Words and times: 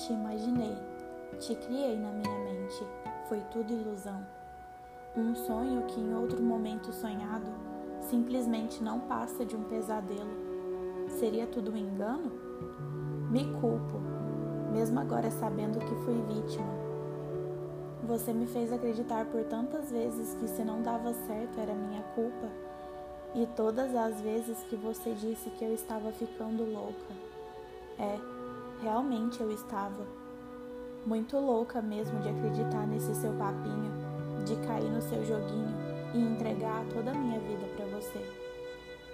te 0.00 0.14
imaginei, 0.14 0.76
te 1.38 1.54
criei 1.54 1.98
na 1.98 2.10
minha 2.10 2.38
mente. 2.38 2.86
Foi 3.28 3.40
tudo 3.52 3.72
ilusão. 3.72 4.26
Um 5.14 5.34
sonho 5.34 5.82
que 5.82 6.00
em 6.00 6.14
outro 6.14 6.42
momento 6.42 6.90
sonhado 6.92 7.50
simplesmente 8.08 8.82
não 8.82 9.00
passa 9.00 9.44
de 9.44 9.54
um 9.54 9.64
pesadelo. 9.64 10.30
Seria 11.18 11.46
tudo 11.46 11.72
um 11.72 11.76
engano? 11.76 12.32
Me 13.30 13.44
culpo, 13.60 14.00
mesmo 14.72 14.98
agora 15.00 15.30
sabendo 15.30 15.78
que 15.78 15.94
fui 15.96 16.22
vítima. 16.22 16.80
Você 18.04 18.32
me 18.32 18.46
fez 18.46 18.72
acreditar 18.72 19.26
por 19.26 19.44
tantas 19.44 19.90
vezes 19.90 20.34
que 20.34 20.48
se 20.48 20.64
não 20.64 20.82
dava 20.82 21.12
certo 21.12 21.60
era 21.60 21.74
minha 21.74 22.02
culpa, 22.14 22.48
e 23.34 23.46
todas 23.54 23.94
as 23.94 24.20
vezes 24.20 24.58
que 24.64 24.76
você 24.76 25.12
disse 25.12 25.50
que 25.50 25.64
eu 25.64 25.74
estava 25.74 26.10
ficando 26.10 26.64
louca. 26.64 27.14
É, 27.98 28.39
realmente 28.82 29.40
eu 29.40 29.50
estava. 29.50 30.06
Muito 31.06 31.38
louca 31.38 31.80
mesmo 31.80 32.20
de 32.20 32.28
acreditar 32.28 32.86
nesse 32.86 33.14
seu 33.14 33.32
papinho, 33.32 33.92
de 34.44 34.56
cair 34.66 34.90
no 34.90 35.02
seu 35.02 35.24
joguinho 35.24 35.74
e 36.14 36.18
entregar 36.18 36.84
toda 36.92 37.10
a 37.10 37.14
minha 37.14 37.40
vida 37.40 37.66
para 37.76 37.86
você. 37.86 38.24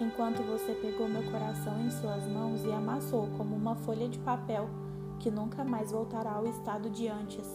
Enquanto 0.00 0.42
você 0.42 0.72
pegou 0.74 1.08
meu 1.08 1.22
coração 1.30 1.80
em 1.80 1.90
suas 1.90 2.26
mãos 2.26 2.64
e 2.64 2.72
amassou 2.72 3.28
como 3.36 3.54
uma 3.54 3.74
folha 3.76 4.08
de 4.08 4.18
papel 4.18 4.68
que 5.18 5.30
nunca 5.30 5.64
mais 5.64 5.90
voltará 5.90 6.32
ao 6.32 6.46
estado 6.46 6.90
de 6.90 7.08
antes. 7.08 7.46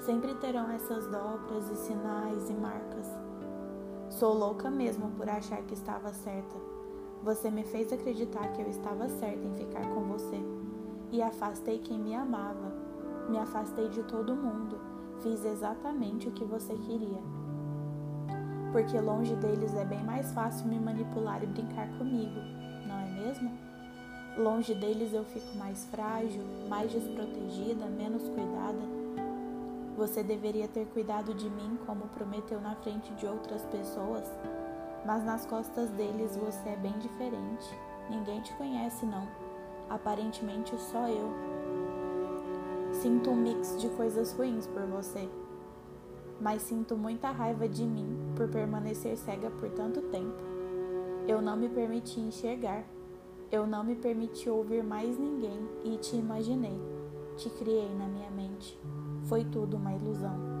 Sempre 0.00 0.34
terão 0.36 0.70
essas 0.70 1.06
dobras 1.08 1.68
e 1.70 1.76
sinais 1.76 2.48
e 2.48 2.54
marcas. 2.54 3.08
Sou 4.10 4.32
louca 4.32 4.70
mesmo 4.70 5.10
por 5.10 5.28
achar 5.28 5.62
que 5.62 5.74
estava 5.74 6.12
certa. 6.12 6.56
Você 7.24 7.50
me 7.50 7.64
fez 7.64 7.92
acreditar 7.92 8.52
que 8.52 8.62
eu 8.62 8.68
estava 8.68 9.08
certa 9.08 9.44
em 9.44 9.54
ficar 9.54 9.86
com 9.88 10.02
você. 10.04 10.57
E 11.10 11.22
afastei 11.22 11.78
quem 11.78 11.98
me 11.98 12.14
amava. 12.14 12.72
Me 13.28 13.38
afastei 13.38 13.88
de 13.88 14.02
todo 14.02 14.36
mundo. 14.36 14.78
Fiz 15.22 15.44
exatamente 15.44 16.28
o 16.28 16.32
que 16.32 16.44
você 16.44 16.74
queria. 16.74 17.22
Porque 18.72 19.00
longe 19.00 19.34
deles 19.36 19.74
é 19.74 19.84
bem 19.84 20.04
mais 20.04 20.30
fácil 20.32 20.68
me 20.68 20.78
manipular 20.78 21.42
e 21.42 21.46
brincar 21.46 21.88
comigo, 21.96 22.38
não 22.86 22.98
é 22.98 23.10
mesmo? 23.10 23.50
Longe 24.36 24.74
deles 24.74 25.12
eu 25.12 25.24
fico 25.24 25.56
mais 25.56 25.86
frágil, 25.86 26.42
mais 26.68 26.92
desprotegida, 26.92 27.86
menos 27.86 28.22
cuidada. 28.28 28.98
Você 29.96 30.22
deveria 30.22 30.68
ter 30.68 30.86
cuidado 30.86 31.34
de 31.34 31.50
mim 31.50 31.78
como 31.84 32.06
prometeu 32.08 32.60
na 32.60 32.76
frente 32.76 33.12
de 33.14 33.26
outras 33.26 33.64
pessoas, 33.64 34.24
mas 35.04 35.24
nas 35.24 35.44
costas 35.46 35.90
deles 35.90 36.36
você 36.36 36.68
é 36.68 36.76
bem 36.76 36.96
diferente. 36.98 37.68
Ninguém 38.08 38.40
te 38.42 38.52
conhece, 38.54 39.04
não. 39.06 39.26
Aparentemente 39.88 40.78
só 40.78 41.08
eu. 41.08 41.30
Sinto 42.92 43.30
um 43.30 43.36
mix 43.36 43.76
de 43.80 43.88
coisas 43.90 44.32
ruins 44.32 44.66
por 44.66 44.82
você, 44.82 45.28
mas 46.40 46.62
sinto 46.62 46.96
muita 46.96 47.30
raiva 47.30 47.68
de 47.68 47.84
mim 47.84 48.16
por 48.36 48.48
permanecer 48.48 49.16
cega 49.16 49.50
por 49.50 49.70
tanto 49.70 50.00
tempo. 50.02 50.42
Eu 51.26 51.42
não 51.42 51.56
me 51.56 51.68
permiti 51.68 52.20
enxergar. 52.20 52.84
Eu 53.50 53.66
não 53.66 53.82
me 53.82 53.94
permiti 53.94 54.48
ouvir 54.48 54.84
mais 54.84 55.18
ninguém 55.18 55.58
e 55.84 55.96
te 55.96 56.16
imaginei. 56.16 56.78
Te 57.36 57.48
criei 57.50 57.94
na 57.94 58.06
minha 58.06 58.30
mente. 58.30 58.78
Foi 59.24 59.44
tudo 59.44 59.76
uma 59.76 59.92
ilusão. 59.92 60.57